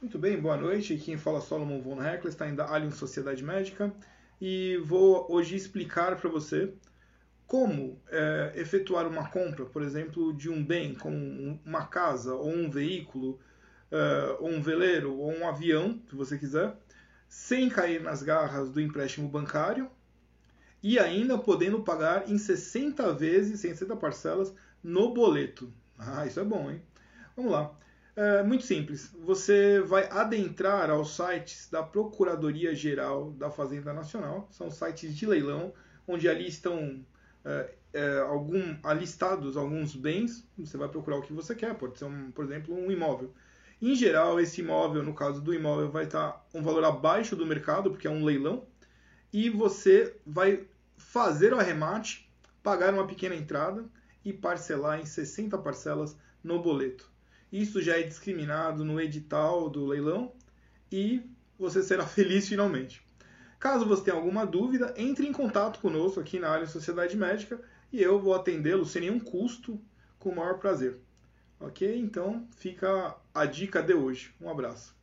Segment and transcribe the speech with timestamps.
[0.00, 0.96] Muito bem, boa noite.
[0.96, 3.92] Quem fala é Solomon von Heckler, está ainda Alien Sociedade Médica
[4.40, 6.72] e vou hoje explicar para você
[7.46, 12.70] como é, efetuar uma compra, por exemplo, de um bem, como uma casa, ou um
[12.70, 13.38] veículo,
[13.90, 16.74] é, ou um veleiro, ou um avião, se você quiser,
[17.28, 19.90] sem cair nas garras do empréstimo bancário
[20.82, 25.70] e ainda podendo pagar em 60 vezes, 60 parcelas, no boleto.
[25.98, 26.80] Ah, isso é bom, hein?
[27.36, 27.78] Vamos lá.
[28.16, 29.14] É muito simples.
[29.24, 34.48] Você vai adentrar aos sites da Procuradoria Geral da Fazenda Nacional.
[34.50, 35.72] São sites de leilão,
[36.06, 37.04] onde ali estão
[37.44, 40.46] é, é, algum, alistados alguns bens.
[40.58, 41.74] Você vai procurar o que você quer.
[41.74, 43.32] Pode ser, um, por exemplo, um imóvel.
[43.80, 47.90] Em geral, esse imóvel, no caso do imóvel, vai estar um valor abaixo do mercado,
[47.90, 48.66] porque é um leilão.
[49.32, 50.66] E você vai
[50.98, 52.30] fazer o arremate,
[52.62, 53.84] pagar uma pequena entrada
[54.24, 57.10] e parcelar em 60 parcelas no boleto.
[57.52, 60.32] Isso já é discriminado no edital do leilão
[60.90, 61.22] e
[61.58, 63.02] você será feliz finalmente.
[63.58, 67.60] Caso você tenha alguma dúvida, entre em contato conosco aqui na área Sociedade Médica
[67.92, 69.80] e eu vou atendê-lo sem nenhum custo,
[70.18, 70.98] com o maior prazer.
[71.58, 71.98] Ok?
[71.98, 74.34] Então fica a dica de hoje.
[74.40, 74.99] Um abraço.